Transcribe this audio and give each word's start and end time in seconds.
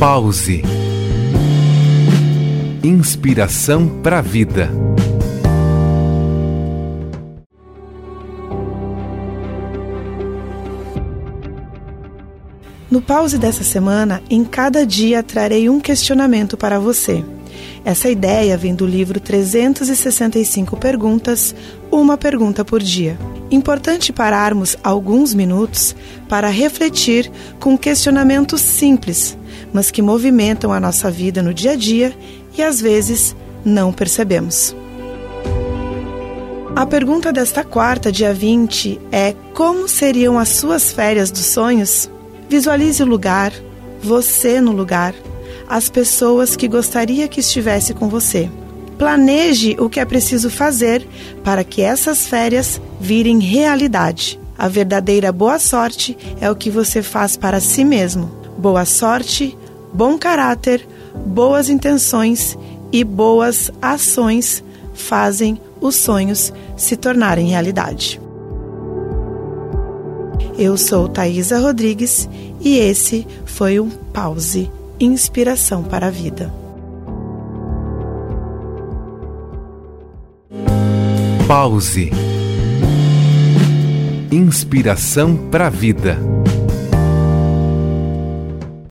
Pause. 0.00 0.62
Inspiração 2.82 4.00
para 4.02 4.20
a 4.20 4.22
vida. 4.22 4.70
No 12.90 13.02
pause 13.02 13.36
dessa 13.36 13.62
semana, 13.62 14.22
em 14.30 14.42
cada 14.42 14.86
dia 14.86 15.22
trarei 15.22 15.68
um 15.68 15.78
questionamento 15.78 16.56
para 16.56 16.80
você. 16.80 17.22
Essa 17.84 18.08
ideia 18.08 18.56
vem 18.56 18.74
do 18.74 18.86
livro 18.86 19.20
365 19.20 20.78
Perguntas, 20.78 21.54
uma 21.90 22.16
pergunta 22.16 22.64
por 22.64 22.82
dia. 22.82 23.18
Importante 23.50 24.14
pararmos 24.14 24.78
alguns 24.82 25.34
minutos 25.34 25.94
para 26.26 26.48
refletir 26.48 27.30
com 27.58 27.76
questionamentos 27.76 28.62
simples, 28.62 29.36
mas 29.72 29.90
que 29.90 30.02
movimentam 30.02 30.72
a 30.72 30.80
nossa 30.80 31.10
vida 31.10 31.42
no 31.42 31.54
dia 31.54 31.72
a 31.72 31.76
dia 31.76 32.16
e 32.56 32.62
às 32.62 32.80
vezes 32.80 33.34
não 33.64 33.92
percebemos. 33.92 34.74
A 36.74 36.86
pergunta 36.86 37.32
desta 37.32 37.64
quarta, 37.64 38.10
dia 38.10 38.32
20, 38.32 39.00
é: 39.12 39.34
Como 39.52 39.88
seriam 39.88 40.38
as 40.38 40.50
suas 40.50 40.92
férias 40.92 41.30
dos 41.30 41.44
sonhos? 41.44 42.10
Visualize 42.48 43.02
o 43.02 43.06
lugar, 43.06 43.52
você 44.02 44.60
no 44.60 44.72
lugar, 44.72 45.14
as 45.68 45.88
pessoas 45.88 46.56
que 46.56 46.66
gostaria 46.66 47.28
que 47.28 47.40
estivesse 47.40 47.92
com 47.92 48.08
você. 48.08 48.50
Planeje 48.98 49.76
o 49.78 49.88
que 49.88 50.00
é 50.00 50.04
preciso 50.04 50.50
fazer 50.50 51.06
para 51.42 51.64
que 51.64 51.80
essas 51.80 52.26
férias 52.26 52.80
virem 53.00 53.40
realidade. 53.40 54.38
A 54.58 54.68
verdadeira 54.68 55.32
boa 55.32 55.58
sorte 55.58 56.16
é 56.40 56.50
o 56.50 56.56
que 56.56 56.70
você 56.70 57.02
faz 57.02 57.36
para 57.36 57.60
si 57.60 57.84
mesmo. 57.84 58.30
Boa 58.58 58.84
sorte, 58.84 59.56
bom 59.92 60.18
caráter, 60.18 60.86
boas 61.26 61.68
intenções 61.68 62.58
e 62.92 63.04
boas 63.04 63.70
ações 63.80 64.62
fazem 64.94 65.60
os 65.80 65.96
sonhos 65.96 66.52
se 66.76 66.96
tornarem 66.96 67.48
realidade. 67.48 68.20
Eu 70.58 70.76
sou 70.76 71.08
Thaisa 71.08 71.58
Rodrigues 71.58 72.28
e 72.60 72.76
esse 72.76 73.26
foi 73.46 73.80
um 73.80 73.88
pause 73.88 74.70
inspiração 75.00 75.82
para 75.82 76.08
a 76.08 76.10
vida. 76.10 76.52
Pause. 81.48 82.10
Inspiração 84.30 85.36
para 85.50 85.66
a 85.66 85.70
vida. 85.70 86.18